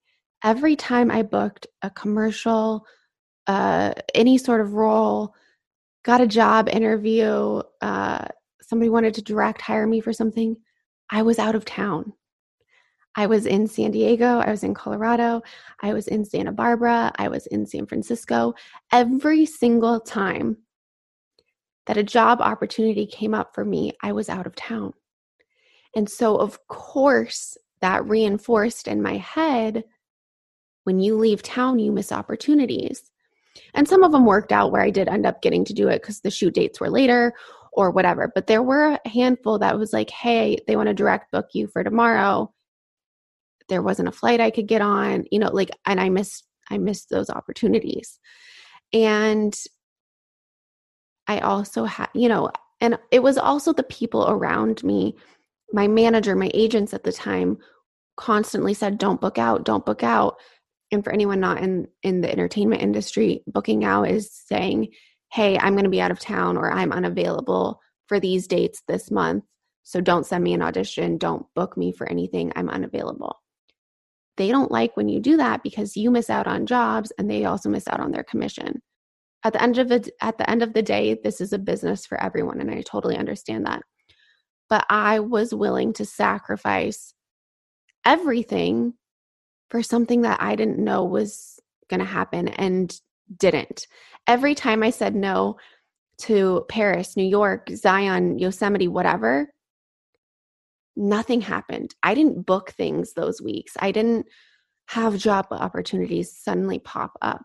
Every 0.45 0.77
time 0.77 1.11
I 1.11 1.23
booked 1.23 1.67
a 1.83 1.91
commercial, 1.91 2.87
uh, 3.47 3.93
any 4.15 4.39
sort 4.39 4.61
of 4.61 4.75
role, 4.75 5.35
got 6.05 6.21
a 6.21 6.27
job 6.27 6.69
interview, 6.69 7.63
uh, 7.81 8.27
somebody 8.61 8.89
wanted 8.89 9.15
to 9.15 9.23
direct 9.23 9.61
hire 9.61 9.87
me 9.87 10.01
for 10.01 10.13
something, 10.13 10.57
I 11.11 11.23
was 11.23 11.39
out 11.39 11.55
of 11.55 11.65
town. 11.65 12.13
I 13.15 13.27
was 13.27 13.45
in 13.45 13.67
San 13.67 13.91
Diego, 13.91 14.39
I 14.39 14.51
was 14.51 14.65
in 14.65 14.73
Colorado, 14.73 15.43
I 15.83 15.93
was 15.93 16.09
in 16.09 16.25
Santa 16.25 16.53
Barbara, 16.53 17.13
I 17.17 17.29
was 17.29 17.47
in 17.49 17.67
San 17.67 17.87
Francisco. 17.87 18.55
Every 18.91 19.45
single 19.45 20.01
time 20.01 20.57
that 21.87 21.99
a 21.99 22.03
job 22.03 22.41
opportunity 22.41 23.07
came 23.07 23.35
up 23.35 23.55
for 23.55 23.65
me, 23.65 23.93
I 24.03 24.13
was 24.13 24.31
out 24.31 24.47
of 24.47 24.57
town. 24.57 24.95
And 25.95 26.09
so, 26.09 26.37
of 26.37 26.67
course, 26.69 27.59
that 27.83 28.09
reinforced 28.09 28.89
in 28.89 29.03
my 29.03 29.19
head 29.19 29.85
when 30.85 30.99
you 30.99 31.17
leave 31.17 31.43
town, 31.43 31.79
you 31.79 31.93
miss 31.93 32.11
opportunities. 32.13 33.12
And 33.75 33.89
some 33.89 34.03
of 34.03 34.13
them 34.13 34.27
worked 34.27 34.53
out 34.53 34.71
where 34.71 34.83
I 34.83 34.91
did 34.91 35.09
end 35.09 35.27
up 35.27 35.43
getting 35.43 35.65
to 35.65 35.73
do 35.73 35.89
it 35.89 36.03
because 36.03 36.21
the 36.21 36.31
shoot 36.31 36.55
dates 36.55 36.81
were 36.81 36.91
later 36.91 37.33
or 37.73 37.91
whatever. 37.91 38.31
But 38.35 38.47
there 38.47 38.63
were 38.63 38.99
a 39.05 39.09
handful 39.09 39.59
that 39.59 39.79
was 39.79 39.93
like, 39.93 40.11
hey, 40.11 40.59
they 40.67 40.77
want 40.77 40.89
to 40.89 40.95
direct 40.95 41.33
book 41.33 41.47
you 41.55 41.69
for 41.69 41.83
tomorrow. 41.83 42.53
There 43.69 43.83
wasn't 43.83 44.09
a 44.09 44.13
flight 44.13 44.41
I 44.41 44.51
could 44.51 44.69
get 44.69 44.83
on, 44.83 45.25
you 45.31 45.39
know, 45.39 45.51
like, 45.51 45.71
and 45.87 46.01
I 46.01 46.11
missed, 46.11 46.45
I 46.71 46.79
missed 46.79 47.09
those 47.09 47.31
opportunities. 47.31 48.19
And 48.93 49.59
I 51.27 51.39
also 51.39 51.85
had, 51.85 52.09
you 52.15 52.29
know, 52.29 52.51
and 52.81 52.99
it 53.11 53.23
was 53.23 53.39
also 53.39 53.73
the 53.73 53.85
people 53.85 54.29
around 54.29 54.83
me. 54.85 55.17
My 55.73 55.89
manager, 55.89 56.37
my 56.37 56.51
agents 56.53 56.93
at 56.93 57.05
the 57.05 57.13
time 57.13 57.57
constantly 58.17 58.75
said, 58.75 58.99
don't 58.99 59.21
book 59.21 59.39
out, 59.39 59.65
don't 59.65 59.87
book 59.87 60.03
out. 60.03 60.37
And 60.93 61.03
for 61.03 61.13
anyone 61.13 61.41
not 61.41 61.63
in, 61.63 61.89
in 62.03 62.21
the 62.21 62.31
entertainment 62.31 62.83
industry, 62.83 63.43
booking 63.47 63.85
out 63.85 64.05
is 64.05 64.31
saying, 64.31 64.89
hey, 65.33 65.59
I'm 65.59 65.73
going 65.73 65.85
to 65.85 65.91
be 65.91 66.01
out 66.01 66.11
of 66.11 66.21
town 66.21 66.57
or 66.57 66.71
I'm 66.71 66.93
unavailable 66.93 67.81
for 68.07 68.21
these 68.21 68.47
dates 68.47 68.83
this 68.87 69.11
month. 69.11 69.45
So 69.83 70.01
don't 70.01 70.27
send 70.27 70.45
me 70.45 70.53
an 70.53 70.63
audition. 70.63 71.19
Don't 71.19 71.47
book 71.55 71.77
me 71.77 71.93
for 71.93 72.09
anything. 72.09 72.53
I'm 72.55 72.69
unavailable. 72.69 73.37
They 74.37 74.51
don't 74.51 74.71
like 74.71 74.97
when 74.97 75.09
you 75.09 75.21
do 75.21 75.39
that 75.39 75.63
because 75.63 75.97
you 75.97 76.11
miss 76.11 76.31
out 76.31 76.47
on 76.47 76.67
jobs 76.67 77.13
and 77.19 77.29
they 77.29 77.45
also 77.45 77.69
miss 77.69 77.89
out 77.89 78.01
on 78.01 78.13
their 78.13 78.23
commission 78.23 78.83
at 79.45 79.53
the 79.53 79.63
end 79.63 79.79
of 79.79 79.89
the 79.89 80.11
at 80.21 80.39
the 80.39 80.49
end 80.49 80.63
of 80.63 80.73
the 80.73 80.83
day 80.83 81.19
this 81.23 81.41
is 81.41 81.53
a 81.53 81.59
business 81.59 82.07
for 82.07 82.21
everyone 82.21 82.61
and 82.61 82.71
i 82.71 82.81
totally 82.83 83.17
understand 83.17 83.67
that 83.67 83.83
but 84.69 84.85
i 84.89 85.19
was 85.19 85.55
willing 85.55 85.93
to 85.93 86.05
sacrifice 86.05 87.15
everything 88.05 88.95
for 89.73 89.83
something 89.83 90.21
that 90.23 90.41
i 90.41 90.55
didn't 90.55 90.79
know 90.79 91.03
was 91.03 91.59
going 91.89 92.01
to 92.01 92.07
happen 92.07 92.49
and 92.49 93.01
didn't. 93.37 93.87
Every 94.27 94.55
time 94.55 94.83
i 94.83 94.91
said 94.91 95.17
no 95.17 95.57
to 96.19 96.65
paris 96.69 97.17
new 97.17 97.25
york 97.25 97.71
zion 97.75 98.39
yosemite 98.39 98.87
whatever 98.87 99.49
nothing 100.97 101.41
happened. 101.41 101.95
I 102.03 102.15
didn't 102.15 102.47
book 102.47 102.71
things 102.71 103.13
those 103.13 103.41
weeks. 103.41 103.77
I 103.79 103.93
didn't 103.93 104.27
have 104.87 105.17
job 105.17 105.47
opportunities 105.51 106.37
suddenly 106.37 106.79
pop 106.79 107.17
up. 107.23 107.45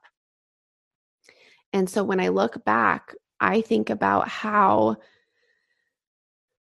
And 1.74 1.89
so 1.89 2.03
when 2.03 2.19
I 2.19 2.27
look 2.29 2.63
back, 2.65 3.15
I 3.39 3.62
think 3.62 3.89
about 3.89 4.27
how 4.27 4.98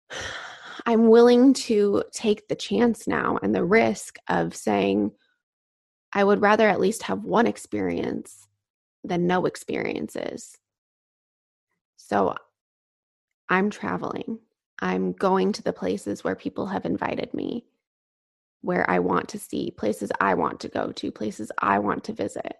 I'm 0.86 1.10
willing 1.10 1.54
to 1.54 2.04
take 2.12 2.48
the 2.48 2.56
chance 2.56 3.08
now 3.08 3.38
and 3.44 3.54
the 3.54 3.64
risk 3.64 4.18
of 4.28 4.56
saying, 4.56 5.12
I 6.14 6.24
would 6.24 6.42
rather 6.42 6.68
at 6.68 6.80
least 6.80 7.04
have 7.04 7.24
one 7.24 7.48
experience 7.48 8.48
than 9.04 9.28
no 9.28 9.46
experiences. 9.46 10.58
So 11.98 12.36
I'm 13.50 13.70
traveling. 13.70 14.40
I'm 14.80 15.14
going 15.14 15.54
to 15.54 15.64
the 15.64 15.74
places 15.74 16.24
where 16.24 16.36
people 16.36 16.66
have 16.68 16.86
invited 16.86 17.34
me, 17.34 17.66
where 18.62 18.90
I 18.90 19.00
want 19.00 19.30
to 19.30 19.40
see, 19.40 19.72
places 19.72 20.12
I 20.20 20.34
want 20.34 20.60
to 20.62 20.70
go 20.70 20.92
to, 20.92 21.12
places 21.12 21.52
I 21.60 21.80
want 21.80 22.04
to 22.06 22.14
visit. 22.14 22.56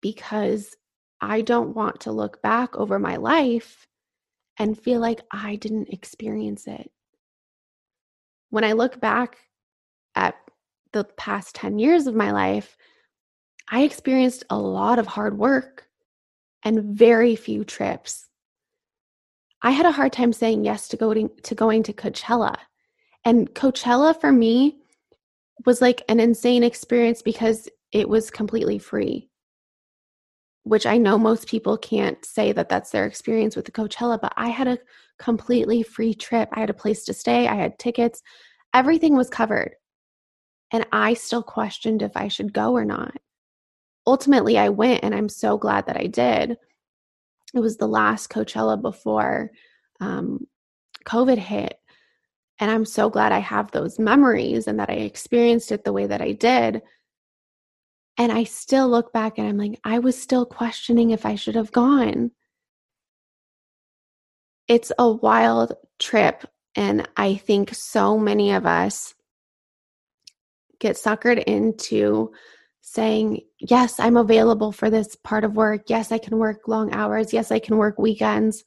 Because 0.00 0.76
I 1.20 1.42
don't 1.42 1.74
want 1.74 2.00
to 2.00 2.12
look 2.12 2.42
back 2.42 2.76
over 2.76 2.98
my 2.98 3.16
life 3.16 3.86
and 4.58 4.78
feel 4.78 5.00
like 5.00 5.20
I 5.30 5.56
didn't 5.56 5.88
experience 5.90 6.66
it. 6.66 6.90
When 8.50 8.64
I 8.64 8.72
look 8.72 9.00
back 9.00 9.36
at 10.14 10.34
the 10.92 11.04
past 11.16 11.54
10 11.54 11.78
years 11.78 12.06
of 12.06 12.14
my 12.14 12.30
life, 12.30 12.76
I 13.68 13.82
experienced 13.82 14.44
a 14.50 14.58
lot 14.58 14.98
of 14.98 15.06
hard 15.06 15.38
work 15.38 15.86
and 16.64 16.96
very 16.96 17.36
few 17.36 17.64
trips. 17.64 18.26
I 19.62 19.70
had 19.70 19.86
a 19.86 19.92
hard 19.92 20.12
time 20.12 20.32
saying 20.32 20.64
yes 20.64 20.88
to 20.88 20.96
going 20.96 21.30
to 21.42 21.54
going 21.54 21.82
to 21.84 21.92
Coachella. 21.92 22.56
And 23.24 23.54
Coachella 23.54 24.18
for 24.18 24.32
me 24.32 24.78
was 25.66 25.80
like 25.80 26.02
an 26.08 26.20
insane 26.20 26.64
experience 26.64 27.22
because 27.22 27.68
it 27.92 28.08
was 28.08 28.30
completely 28.30 28.78
free 28.78 29.30
which 30.64 30.86
I 30.86 30.98
know 30.98 31.18
most 31.18 31.48
people 31.48 31.76
can't 31.78 32.22
say 32.24 32.52
that 32.52 32.68
that's 32.68 32.90
their 32.90 33.06
experience 33.06 33.56
with 33.56 33.64
the 33.64 33.72
Coachella, 33.72 34.20
but 34.20 34.32
I 34.36 34.48
had 34.48 34.68
a 34.68 34.78
completely 35.18 35.82
free 35.82 36.14
trip. 36.14 36.48
I 36.52 36.60
had 36.60 36.70
a 36.70 36.74
place 36.74 37.04
to 37.04 37.14
stay, 37.14 37.48
I 37.48 37.54
had 37.54 37.78
tickets, 37.78 38.22
everything 38.74 39.16
was 39.16 39.30
covered. 39.30 39.74
And 40.72 40.86
I 40.92 41.14
still 41.14 41.42
questioned 41.42 42.02
if 42.02 42.16
I 42.16 42.28
should 42.28 42.52
go 42.52 42.72
or 42.72 42.84
not. 42.84 43.16
Ultimately, 44.06 44.56
I 44.56 44.68
went, 44.68 45.04
and 45.04 45.14
I'm 45.14 45.28
so 45.28 45.58
glad 45.58 45.86
that 45.86 45.96
I 45.96 46.06
did. 46.06 46.56
It 47.54 47.60
was 47.60 47.76
the 47.76 47.88
last 47.88 48.30
Coachella 48.30 48.80
before 48.80 49.50
um, 50.00 50.46
COVID 51.04 51.38
hit. 51.38 51.74
And 52.58 52.70
I'm 52.70 52.84
so 52.84 53.10
glad 53.10 53.32
I 53.32 53.38
have 53.38 53.70
those 53.70 53.98
memories 53.98 54.66
and 54.66 54.78
that 54.78 54.90
I 54.90 54.94
experienced 54.94 55.72
it 55.72 55.84
the 55.84 55.92
way 55.92 56.06
that 56.06 56.20
I 56.20 56.32
did 56.32 56.82
and 58.20 58.30
I 58.30 58.44
still 58.44 58.86
look 58.86 59.14
back 59.14 59.38
and 59.38 59.48
I'm 59.48 59.56
like, 59.56 59.80
I 59.82 59.98
was 59.98 60.20
still 60.20 60.44
questioning 60.44 61.08
if 61.08 61.24
I 61.24 61.36
should 61.36 61.54
have 61.54 61.72
gone. 61.72 62.32
It's 64.68 64.92
a 64.98 65.10
wild 65.10 65.72
trip. 65.98 66.44
And 66.76 67.08
I 67.16 67.36
think 67.36 67.70
so 67.72 68.18
many 68.18 68.52
of 68.52 68.66
us 68.66 69.14
get 70.80 70.96
suckered 70.96 71.42
into 71.44 72.32
saying, 72.80 73.42
Yes, 73.58 74.00
I'm 74.00 74.16
available 74.16 74.72
for 74.72 74.90
this 74.90 75.14
part 75.16 75.44
of 75.44 75.54
work. 75.54 75.82
Yes, 75.88 76.10
I 76.10 76.18
can 76.18 76.38
work 76.38 76.66
long 76.66 76.92
hours. 76.92 77.32
Yes, 77.32 77.52
I 77.52 77.58
can 77.58 77.76
work 77.76 77.98
weekends. 77.98 78.64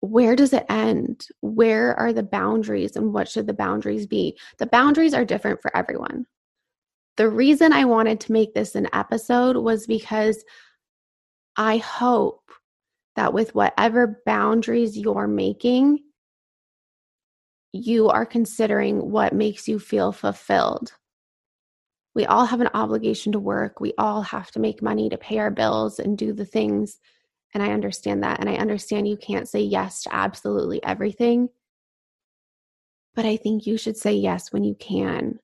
Where 0.00 0.36
does 0.36 0.52
it 0.52 0.66
end? 0.68 1.26
Where 1.40 1.98
are 1.98 2.12
the 2.12 2.22
boundaries 2.22 2.96
and 2.96 3.14
what 3.14 3.28
should 3.28 3.46
the 3.46 3.54
boundaries 3.54 4.06
be? 4.06 4.38
The 4.58 4.66
boundaries 4.66 5.14
are 5.14 5.24
different 5.24 5.62
for 5.62 5.74
everyone. 5.76 6.26
The 7.16 7.28
reason 7.28 7.72
I 7.72 7.86
wanted 7.86 8.20
to 8.20 8.32
make 8.32 8.52
this 8.52 8.74
an 8.74 8.88
episode 8.92 9.56
was 9.56 9.86
because 9.86 10.44
I 11.56 11.78
hope 11.78 12.50
that 13.16 13.32
with 13.32 13.54
whatever 13.54 14.20
boundaries 14.26 14.98
you're 14.98 15.26
making, 15.26 16.00
you 17.76 18.08
are 18.08 18.26
considering 18.26 19.10
what 19.10 19.32
makes 19.32 19.68
you 19.68 19.78
feel 19.78 20.12
fulfilled. 20.12 20.92
we 22.16 22.24
all 22.24 22.46
have 22.46 22.62
an 22.62 22.70
obligation 22.72 23.30
to 23.32 23.38
work. 23.38 23.78
We 23.78 23.92
all 23.98 24.22
have 24.22 24.50
to 24.52 24.58
make 24.58 24.80
money 24.80 25.10
to 25.10 25.18
pay 25.18 25.38
our 25.38 25.50
bills 25.50 25.98
and 25.98 26.16
do 26.16 26.32
the 26.32 26.46
things. 26.46 26.98
And 27.52 27.62
I 27.62 27.72
understand 27.72 28.22
that. 28.22 28.40
And 28.40 28.48
I 28.48 28.54
understand 28.54 29.06
you 29.06 29.18
can't 29.18 29.46
say 29.46 29.60
yes 29.60 30.02
to 30.04 30.14
absolutely 30.14 30.82
everything. 30.82 31.50
But 33.14 33.26
I 33.26 33.36
think 33.36 33.66
you 33.66 33.76
should 33.76 33.98
say 33.98 34.14
yes 34.14 34.50
when 34.50 34.64
you 34.64 34.74
can 34.74 35.38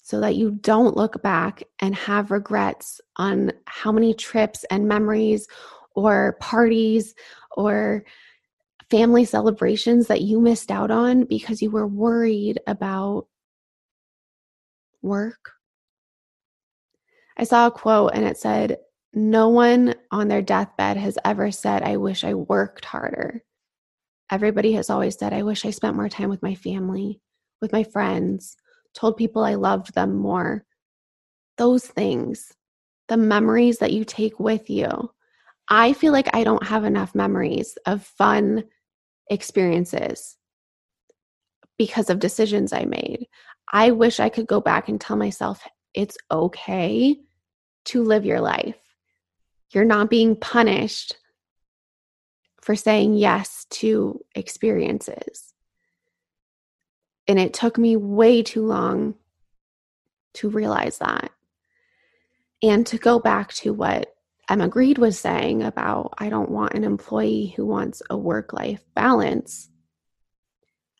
so 0.00 0.20
that 0.20 0.36
you 0.36 0.52
don't 0.52 0.96
look 0.96 1.20
back 1.22 1.64
and 1.80 1.92
have 1.96 2.30
regrets 2.30 3.00
on 3.16 3.52
how 3.66 3.90
many 3.90 4.14
trips 4.14 4.64
and 4.70 4.86
memories 4.86 5.48
or 5.96 6.36
parties 6.40 7.16
or 7.56 8.04
family 8.90 9.24
celebrations 9.24 10.06
that 10.06 10.22
you 10.22 10.40
missed 10.40 10.70
out 10.70 10.90
on 10.90 11.24
because 11.24 11.60
you 11.60 11.70
were 11.70 11.86
worried 11.86 12.60
about 12.66 13.26
work. 15.02 15.52
I 17.36 17.44
saw 17.44 17.66
a 17.66 17.70
quote 17.70 18.12
and 18.14 18.24
it 18.24 18.38
said, 18.38 18.78
No 19.12 19.48
one 19.48 19.94
on 20.10 20.28
their 20.28 20.42
deathbed 20.42 20.96
has 20.96 21.18
ever 21.24 21.50
said, 21.50 21.82
I 21.82 21.96
wish 21.96 22.24
I 22.24 22.34
worked 22.34 22.84
harder. 22.84 23.42
Everybody 24.30 24.72
has 24.72 24.90
always 24.90 25.16
said, 25.18 25.32
I 25.32 25.42
wish 25.42 25.64
I 25.64 25.70
spent 25.70 25.96
more 25.96 26.08
time 26.08 26.28
with 26.28 26.42
my 26.42 26.54
family, 26.54 27.20
with 27.60 27.72
my 27.72 27.84
friends, 27.84 28.56
told 28.94 29.16
people 29.16 29.44
I 29.44 29.54
loved 29.54 29.94
them 29.94 30.16
more. 30.16 30.64
Those 31.58 31.86
things, 31.86 32.52
the 33.08 33.16
memories 33.16 33.78
that 33.78 33.92
you 33.92 34.04
take 34.04 34.40
with 34.40 34.68
you. 34.70 35.10
I 35.68 35.92
feel 35.92 36.12
like 36.12 36.34
I 36.34 36.44
don't 36.44 36.66
have 36.66 36.84
enough 36.84 37.14
memories 37.14 37.76
of 37.86 38.04
fun 38.04 38.64
experiences 39.30 40.36
because 41.78 42.10
of 42.10 42.18
decisions 42.18 42.72
I 42.72 42.84
made. 42.84 43.26
I 43.72 43.90
wish 43.90 44.20
I 44.20 44.28
could 44.28 44.46
go 44.46 44.60
back 44.60 44.88
and 44.88 45.00
tell 45.00 45.16
myself 45.16 45.62
it's 45.94 46.16
okay 46.30 47.16
to 47.86 48.02
live 48.02 48.24
your 48.24 48.40
life. 48.40 48.76
You're 49.70 49.84
not 49.84 50.10
being 50.10 50.36
punished 50.36 51.16
for 52.60 52.74
saying 52.74 53.14
yes 53.14 53.66
to 53.70 54.20
experiences. 54.34 55.52
And 57.28 57.38
it 57.38 57.54
took 57.54 57.76
me 57.78 57.96
way 57.96 58.42
too 58.42 58.64
long 58.64 59.14
to 60.34 60.48
realize 60.48 60.98
that. 60.98 61.30
And 62.62 62.86
to 62.88 62.98
go 62.98 63.18
back 63.18 63.52
to 63.54 63.72
what 63.72 64.15
Emma 64.48 64.68
Grede 64.68 64.98
was 64.98 65.18
saying 65.18 65.62
about 65.62 66.14
I 66.18 66.28
don't 66.28 66.50
want 66.50 66.74
an 66.74 66.84
employee 66.84 67.52
who 67.56 67.66
wants 67.66 68.00
a 68.08 68.16
work 68.16 68.52
life 68.52 68.84
balance. 68.94 69.68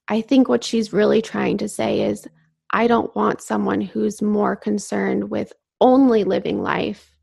I 0.08 0.20
think 0.20 0.48
what 0.48 0.64
she's 0.64 0.92
really 0.92 1.22
trying 1.22 1.58
to 1.58 1.68
say 1.68 2.02
is 2.02 2.26
I 2.72 2.88
don't 2.88 3.14
want 3.14 3.40
someone 3.40 3.80
who's 3.80 4.20
more 4.20 4.56
concerned 4.56 5.30
with 5.30 5.52
only 5.80 6.24
living 6.24 6.60
life 6.60 7.14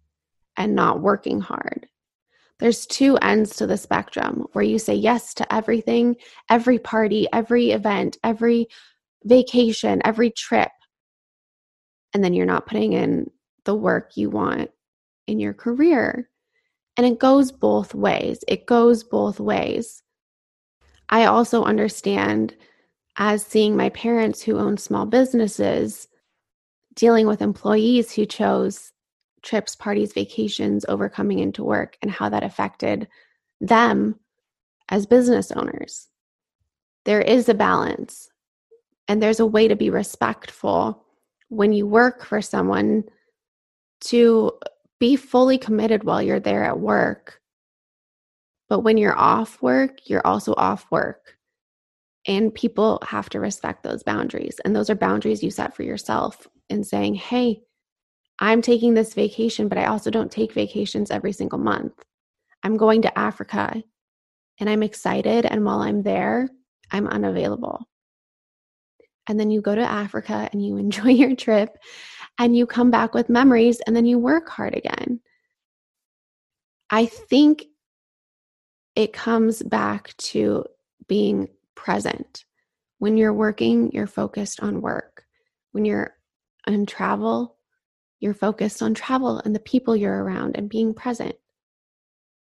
and 0.55 0.75
not 0.75 1.01
working 1.01 1.41
hard. 1.41 1.87
There's 2.59 2.85
two 2.85 3.17
ends 3.17 3.57
to 3.57 3.67
the 3.67 3.77
spectrum 3.77 4.45
where 4.53 4.63
you 4.63 4.79
say 4.79 4.95
yes 4.95 5.33
to 5.35 5.53
everything, 5.53 6.15
every 6.49 6.79
party, 6.79 7.27
every 7.33 7.71
event, 7.71 8.17
every 8.23 8.67
vacation, 9.25 10.01
every 10.05 10.31
trip, 10.31 10.71
and 12.13 12.23
then 12.23 12.33
you're 12.33 12.45
not 12.45 12.67
putting 12.67 12.93
in 12.93 13.29
the 13.65 13.75
work 13.75 14.11
you 14.15 14.29
want 14.29 14.69
in 15.27 15.39
your 15.39 15.53
career. 15.53 16.29
And 16.97 17.07
it 17.07 17.19
goes 17.19 17.51
both 17.51 17.95
ways. 17.95 18.43
It 18.47 18.65
goes 18.65 19.03
both 19.03 19.39
ways. 19.39 20.03
I 21.09 21.25
also 21.25 21.63
understand 21.63 22.55
as 23.17 23.45
seeing 23.45 23.75
my 23.75 23.89
parents 23.89 24.41
who 24.41 24.57
own 24.57 24.77
small 24.77 25.05
businesses 25.05 26.07
dealing 26.95 27.27
with 27.27 27.41
employees 27.41 28.11
who 28.11 28.25
chose 28.25 28.91
trips, 29.41 29.75
parties, 29.75 30.13
vacations 30.13 30.85
over 30.87 31.09
coming 31.09 31.39
into 31.39 31.63
work 31.63 31.97
and 32.01 32.09
how 32.09 32.29
that 32.29 32.43
affected 32.43 33.07
them 33.59 34.19
as 34.89 35.05
business 35.05 35.51
owners. 35.51 36.07
There 37.05 37.21
is 37.21 37.49
a 37.49 37.53
balance 37.53 38.29
and 39.07 39.21
there's 39.21 39.39
a 39.39 39.45
way 39.45 39.67
to 39.67 39.75
be 39.75 39.89
respectful 39.89 41.03
when 41.49 41.73
you 41.73 41.85
work 41.85 42.23
for 42.25 42.41
someone 42.41 43.03
to 44.01 44.51
be 45.03 45.17
fully 45.17 45.57
committed 45.57 46.05
while 46.05 46.21
you're 46.21 46.39
there 46.39 46.63
at 46.63 46.79
work. 46.79 47.41
But 48.69 48.85
when 48.85 48.95
you're 48.95 49.19
off 49.19 49.61
work, 49.61 49.97
you're 50.05 50.25
also 50.25 50.53
off 50.55 50.85
work. 50.91 51.35
And 52.25 52.55
people 52.55 53.03
have 53.05 53.27
to 53.31 53.41
respect 53.41 53.83
those 53.83 54.01
boundaries. 54.01 54.61
And 54.63 54.73
those 54.73 54.89
are 54.89 54.95
boundaries 54.95 55.43
you 55.43 55.51
set 55.51 55.75
for 55.75 55.83
yourself 55.83 56.47
in 56.69 56.85
saying, 56.85 57.15
hey, 57.15 57.63
I'm 58.39 58.61
taking 58.61 58.93
this 58.93 59.13
vacation, 59.13 59.67
but 59.67 59.77
I 59.77 59.87
also 59.87 60.09
don't 60.09 60.31
take 60.31 60.53
vacations 60.53 61.11
every 61.11 61.33
single 61.33 61.59
month. 61.59 62.01
I'm 62.63 62.77
going 62.77 63.01
to 63.01 63.19
Africa 63.19 63.83
and 64.61 64.69
I'm 64.69 64.83
excited. 64.83 65.45
And 65.45 65.65
while 65.65 65.81
I'm 65.81 66.03
there, 66.03 66.47
I'm 66.91 67.09
unavailable. 67.09 67.89
And 69.27 69.37
then 69.37 69.51
you 69.51 69.59
go 69.59 69.75
to 69.75 69.81
Africa 69.81 70.47
and 70.53 70.65
you 70.65 70.77
enjoy 70.85 71.09
your 71.09 71.35
trip 71.35 71.77
and 72.39 72.55
you 72.55 72.65
come 72.65 72.91
back 72.91 73.13
with 73.13 73.29
memories 73.29 73.79
and 73.81 73.95
then 73.95 74.05
you 74.05 74.17
work 74.17 74.49
hard 74.49 74.75
again. 74.75 75.19
I 76.89 77.05
think 77.05 77.65
it 78.95 79.13
comes 79.13 79.63
back 79.63 80.15
to 80.17 80.65
being 81.07 81.49
present. 81.75 82.45
When 82.99 83.17
you're 83.17 83.33
working, 83.33 83.91
you're 83.91 84.07
focused 84.07 84.61
on 84.61 84.81
work. 84.81 85.25
When 85.71 85.85
you're 85.85 86.15
on 86.67 86.85
travel, 86.85 87.57
you're 88.19 88.33
focused 88.33 88.81
on 88.81 88.93
travel 88.93 89.39
and 89.39 89.53
the 89.55 89.59
people 89.59 89.95
you're 89.95 90.23
around 90.23 90.55
and 90.55 90.69
being 90.69 90.93
present. 90.93 91.35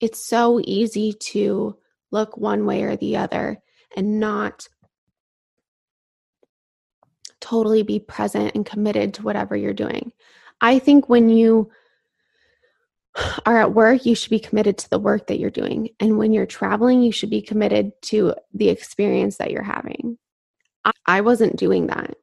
It's 0.00 0.24
so 0.24 0.60
easy 0.62 1.12
to 1.30 1.78
look 2.10 2.36
one 2.36 2.66
way 2.66 2.82
or 2.82 2.96
the 2.96 3.16
other 3.16 3.62
and 3.96 4.20
not 4.20 4.68
totally 7.44 7.82
be 7.82 8.00
present 8.00 8.54
and 8.54 8.64
committed 8.64 9.12
to 9.12 9.22
whatever 9.22 9.54
you're 9.54 9.74
doing. 9.74 10.12
I 10.62 10.78
think 10.78 11.10
when 11.10 11.28
you 11.28 11.70
are 13.44 13.58
at 13.58 13.74
work, 13.74 14.06
you 14.06 14.14
should 14.14 14.30
be 14.30 14.40
committed 14.40 14.78
to 14.78 14.88
the 14.88 14.98
work 14.98 15.26
that 15.26 15.38
you're 15.38 15.50
doing. 15.50 15.90
And 16.00 16.16
when 16.16 16.32
you're 16.32 16.46
traveling, 16.46 17.02
you 17.02 17.12
should 17.12 17.28
be 17.28 17.42
committed 17.42 17.92
to 18.04 18.34
the 18.54 18.70
experience 18.70 19.36
that 19.36 19.50
you're 19.50 19.62
having. 19.62 20.16
I 21.06 21.20
wasn't 21.20 21.56
doing 21.56 21.88
that. 21.88 22.14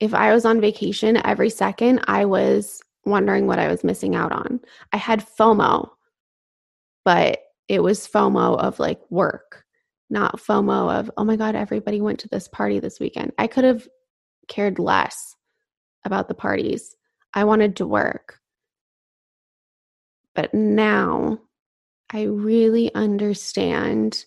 If 0.00 0.14
I 0.14 0.32
was 0.32 0.46
on 0.46 0.60
vacation 0.60 1.20
every 1.26 1.50
second, 1.50 2.00
I 2.04 2.24
was 2.24 2.80
wondering 3.04 3.46
what 3.46 3.58
I 3.58 3.68
was 3.68 3.84
missing 3.84 4.14
out 4.14 4.32
on. 4.32 4.60
I 4.92 4.96
had 4.96 5.26
FOMO, 5.38 5.90
but 7.04 7.40
it 7.68 7.82
was 7.82 8.08
FOMO 8.08 8.58
of 8.58 8.78
like 8.78 9.00
work, 9.10 9.64
not 10.08 10.40
FOMO 10.40 10.98
of, 10.98 11.10
oh 11.18 11.24
my 11.24 11.36
God, 11.36 11.54
everybody 11.54 12.00
went 12.00 12.20
to 12.20 12.28
this 12.28 12.48
party 12.48 12.80
this 12.80 12.98
weekend. 12.98 13.32
I 13.38 13.46
could 13.46 13.64
have 13.64 13.86
cared 14.50 14.78
less 14.78 15.34
about 16.04 16.28
the 16.28 16.34
parties. 16.34 16.94
I 17.32 17.44
wanted 17.44 17.76
to 17.76 17.86
work. 17.86 18.38
But 20.34 20.52
now 20.52 21.38
I 22.12 22.24
really 22.24 22.94
understand 22.94 24.26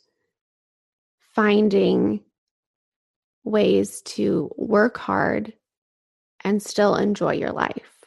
finding 1.35 2.21
ways 3.43 4.01
to 4.01 4.49
work 4.57 4.97
hard 4.97 5.53
and 6.43 6.63
still 6.63 6.95
enjoy 6.95 7.33
your 7.33 7.51
life. 7.51 8.05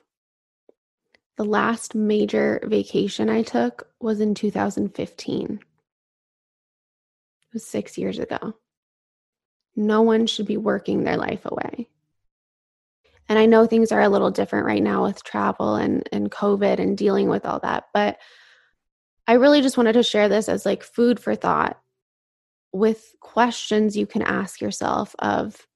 The 1.36 1.44
last 1.44 1.94
major 1.94 2.60
vacation 2.64 3.28
I 3.28 3.42
took 3.42 3.88
was 4.00 4.20
in 4.20 4.34
2015. 4.34 5.46
It 5.52 5.60
was 7.52 7.66
six 7.66 7.98
years 7.98 8.18
ago. 8.18 8.54
No 9.74 10.00
one 10.00 10.26
should 10.26 10.46
be 10.46 10.56
working 10.56 11.04
their 11.04 11.18
life 11.18 11.44
away. 11.44 11.88
And 13.28 13.38
I 13.38 13.46
know 13.46 13.66
things 13.66 13.90
are 13.92 14.00
a 14.00 14.08
little 14.08 14.30
different 14.30 14.66
right 14.66 14.82
now 14.82 15.04
with 15.04 15.24
travel 15.24 15.74
and, 15.74 16.08
and 16.12 16.30
COVID 16.30 16.78
and 16.78 16.96
dealing 16.96 17.28
with 17.28 17.44
all 17.44 17.58
that. 17.60 17.84
But 17.92 18.18
I 19.26 19.34
really 19.34 19.60
just 19.62 19.76
wanted 19.76 19.94
to 19.94 20.02
share 20.02 20.28
this 20.28 20.48
as 20.48 20.64
like 20.64 20.84
food 20.84 21.18
for 21.18 21.34
thought 21.34 21.80
with 22.72 23.14
questions 23.20 23.96
you 23.96 24.06
can 24.06 24.22
ask 24.22 24.60
yourself 24.60 25.14
of 25.18 25.66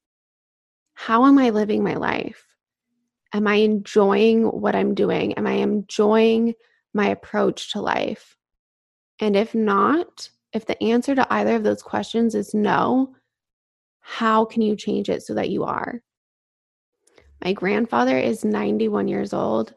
how 0.94 1.24
am 1.26 1.38
I 1.38 1.50
living 1.50 1.82
my 1.82 1.94
life? 1.94 2.44
Am 3.32 3.46
I 3.46 3.56
enjoying 3.56 4.44
what 4.44 4.76
I'm 4.76 4.94
doing? 4.94 5.34
Am 5.34 5.46
I 5.46 5.52
enjoying 5.52 6.54
my 6.92 7.08
approach 7.08 7.72
to 7.72 7.80
life? 7.80 8.36
And 9.20 9.34
if 9.34 9.54
not, 9.54 10.28
if 10.52 10.66
the 10.66 10.80
answer 10.82 11.14
to 11.14 11.32
either 11.32 11.56
of 11.56 11.62
those 11.62 11.82
questions 11.82 12.34
is 12.34 12.54
no, 12.54 13.14
how 14.00 14.44
can 14.44 14.62
you 14.62 14.76
change 14.76 15.08
it 15.08 15.22
so 15.22 15.34
that 15.34 15.50
you 15.50 15.64
are? 15.64 16.02
My 17.42 17.52
grandfather 17.52 18.18
is 18.18 18.44
91 18.44 19.08
years 19.08 19.32
old 19.32 19.74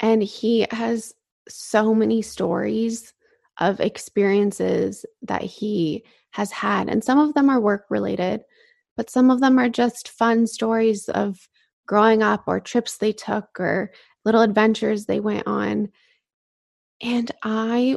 and 0.00 0.22
he 0.22 0.66
has 0.70 1.14
so 1.48 1.94
many 1.94 2.22
stories 2.22 3.12
of 3.58 3.80
experiences 3.80 5.04
that 5.22 5.42
he 5.42 6.04
has 6.30 6.52
had. 6.52 6.88
And 6.88 7.02
some 7.02 7.18
of 7.18 7.34
them 7.34 7.50
are 7.50 7.60
work 7.60 7.86
related, 7.90 8.42
but 8.96 9.10
some 9.10 9.30
of 9.30 9.40
them 9.40 9.58
are 9.58 9.68
just 9.68 10.08
fun 10.08 10.46
stories 10.46 11.08
of 11.08 11.48
growing 11.86 12.22
up 12.22 12.44
or 12.46 12.60
trips 12.60 12.98
they 12.98 13.12
took 13.12 13.48
or 13.58 13.90
little 14.24 14.42
adventures 14.42 15.06
they 15.06 15.20
went 15.20 15.46
on. 15.46 15.88
And 17.00 17.30
I 17.42 17.96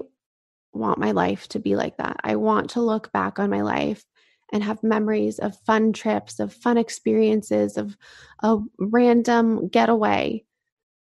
want 0.73 0.99
my 0.99 1.11
life 1.11 1.47
to 1.49 1.59
be 1.59 1.75
like 1.75 1.97
that. 1.97 2.17
I 2.23 2.37
want 2.37 2.71
to 2.71 2.81
look 2.81 3.11
back 3.11 3.39
on 3.39 3.49
my 3.49 3.61
life 3.61 4.03
and 4.51 4.63
have 4.63 4.83
memories 4.83 5.39
of 5.39 5.57
fun 5.59 5.93
trips, 5.93 6.39
of 6.39 6.53
fun 6.53 6.77
experiences, 6.77 7.77
of 7.77 7.97
a 8.43 8.57
random 8.79 9.67
getaway. 9.69 10.43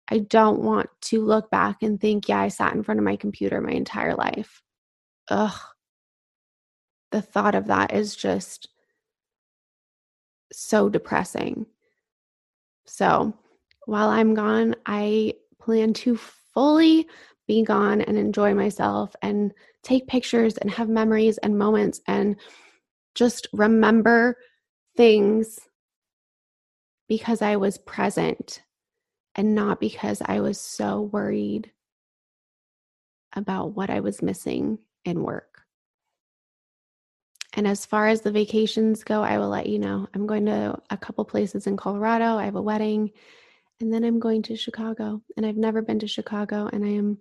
I 0.09 0.19
don't 0.19 0.61
want 0.61 0.89
to 1.01 1.23
look 1.23 1.51
back 1.51 1.83
and 1.83 1.99
think, 1.99 2.27
yeah, 2.27 2.39
I 2.39 2.47
sat 2.47 2.73
in 2.73 2.83
front 2.83 2.99
of 2.99 3.03
my 3.03 3.15
computer 3.15 3.61
my 3.61 3.71
entire 3.71 4.15
life. 4.15 4.61
Ugh. 5.29 5.59
The 7.11 7.21
thought 7.21 7.55
of 7.55 7.67
that 7.67 7.93
is 7.93 8.15
just 8.15 8.69
so 10.51 10.89
depressing. 10.89 11.65
So 12.85 13.33
while 13.85 14.09
I'm 14.09 14.33
gone, 14.33 14.75
I 14.85 15.33
plan 15.59 15.93
to 15.93 16.17
fully 16.53 17.07
be 17.47 17.63
gone 17.63 18.01
and 18.01 18.17
enjoy 18.17 18.53
myself 18.53 19.15
and 19.21 19.53
take 19.83 20.07
pictures 20.07 20.57
and 20.57 20.69
have 20.69 20.89
memories 20.89 21.37
and 21.39 21.57
moments 21.57 22.01
and 22.07 22.35
just 23.15 23.47
remember 23.53 24.37
things 24.95 25.59
because 27.07 27.41
I 27.41 27.55
was 27.55 27.77
present 27.77 28.61
and 29.35 29.55
not 29.55 29.79
because 29.79 30.21
I 30.23 30.41
was 30.41 30.59
so 30.59 31.01
worried 31.01 31.71
about 33.33 33.75
what 33.75 33.89
I 33.89 33.99
was 33.99 34.21
missing 34.21 34.79
in 35.05 35.23
work. 35.23 35.61
And 37.53 37.67
as 37.67 37.85
far 37.85 38.07
as 38.07 38.21
the 38.21 38.31
vacations 38.31 39.03
go, 39.03 39.21
I 39.21 39.37
will 39.37 39.49
let 39.49 39.67
you 39.67 39.79
know. 39.79 40.07
I'm 40.13 40.27
going 40.27 40.45
to 40.45 40.79
a 40.89 40.97
couple 40.97 41.25
places 41.25 41.67
in 41.67 41.77
Colorado. 41.77 42.37
I 42.37 42.45
have 42.45 42.55
a 42.55 42.61
wedding, 42.61 43.11
and 43.81 43.91
then 43.91 44.03
I'm 44.03 44.19
going 44.19 44.43
to 44.43 44.55
Chicago. 44.55 45.21
And 45.35 45.45
I've 45.45 45.57
never 45.57 45.81
been 45.81 45.99
to 45.99 46.07
Chicago, 46.07 46.69
and 46.71 46.85
I 46.85 46.89
am 46.89 47.17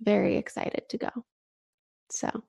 very 0.00 0.36
excited 0.36 0.88
to 0.90 0.98
go. 0.98 1.10
So 2.10 2.44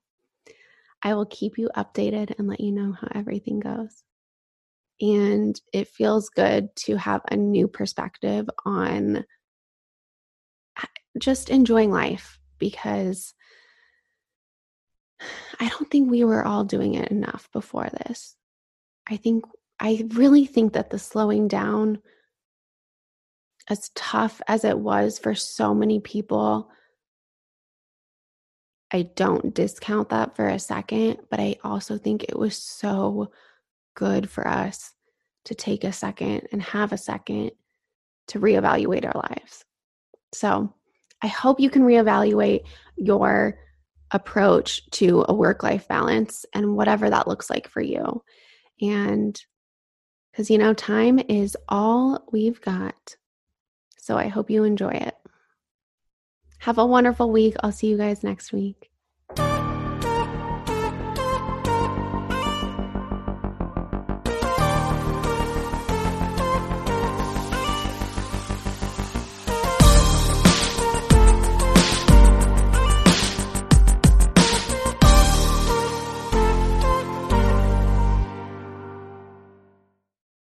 I 1.06 1.14
will 1.14 1.28
keep 1.28 1.60
you 1.60 1.70
updated 1.78 2.34
and 2.38 2.48
let 2.48 2.60
you 2.60 2.72
know 2.72 2.92
how 2.92 3.08
everything 3.14 3.60
goes. 3.60 4.04
And 5.00 5.60
it 5.72 5.88
feels 5.88 6.30
good 6.30 6.76
to 6.78 6.96
have 6.98 7.22
a 7.30 7.38
new 7.38 7.68
perspective 7.68 8.50
on 8.66 9.18
uh, 10.78 10.88
just 11.20 11.52
enjoying 11.52 11.92
life 11.92 12.40
because 12.58 13.36
I 15.60 15.70
don't 15.70 15.92
think 15.92 16.10
we 16.10 16.24
were 16.24 16.44
all 16.44 16.64
doing 16.64 16.96
it 16.96 17.12
enough 17.12 17.50
before 17.54 17.88
this. 17.90 18.36
I 19.08 19.18
think, 19.18 19.46
I 19.80 20.08
really 20.10 20.48
think 20.48 20.74
that 20.74 20.90
the 20.90 20.98
slowing 20.98 21.48
down, 21.48 22.00
as 23.70 23.90
tough 23.94 24.42
as 24.48 24.64
it 24.64 24.80
was 24.80 25.20
for 25.20 25.36
so 25.36 25.76
many 25.76 26.00
people, 26.00 26.72
I 28.92 29.04
don't 29.16 29.54
discount 29.54 30.10
that 30.10 30.36
for 30.36 30.48
a 30.48 30.60
second, 30.60 31.18
but 31.30 31.40
I 31.40 31.58
also 31.64 31.98
think 31.98 32.24
it 32.24 32.38
was 32.38 32.58
so 32.58 33.32
good 33.96 34.30
for 34.30 34.48
us 34.48 34.94
to 35.46 35.56
take 35.56 35.84
a 35.84 35.92
second 35.92 36.48
and 36.52 36.62
have 36.62 36.92
a 36.92 36.98
second 36.98 37.52
to 38.28 38.40
reevaluate 38.40 39.06
our 39.06 39.22
lives. 39.30 39.64
So 40.34 40.74
I 41.22 41.28
hope 41.28 41.60
you 41.60 41.70
can 41.70 41.84
reevaluate 41.84 42.66
your 42.98 43.60
approach 44.12 44.88
to 44.92 45.26
a 45.28 45.34
work 45.34 45.64
life 45.64 45.88
balance 45.88 46.46
and 46.54 46.76
whatever 46.76 47.10
that 47.10 47.28
looks 47.28 47.50
like 47.50 47.68
for 47.68 47.82
you. 47.82 48.24
And 48.82 49.40
because, 50.32 50.50
you 50.50 50.58
know, 50.58 50.74
time 50.74 51.20
is 51.30 51.56
all 51.70 52.28
we've 52.32 52.62
got. 52.62 53.16
So 53.98 54.18
I 54.18 54.28
hope 54.28 54.50
you 54.50 54.64
enjoy 54.64 54.92
it. 54.92 55.16
Have 56.66 56.80
a 56.80 56.86
wonderful 56.88 57.30
week. 57.30 57.54
I'll 57.62 57.72
see 57.72 57.86
you 57.86 57.96
guys 57.96 58.24
next 58.24 58.52
week. 58.52 58.90